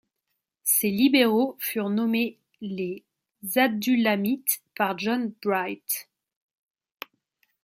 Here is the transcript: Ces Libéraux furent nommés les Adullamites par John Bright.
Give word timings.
Ces 0.63 0.89
Libéraux 0.89 1.55
furent 1.59 1.91
nommés 1.91 2.39
les 2.59 3.05
Adullamites 3.55 4.63
par 4.75 4.97
John 4.97 5.31
Bright. 5.43 6.09